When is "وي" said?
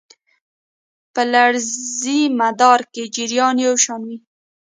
4.07-4.17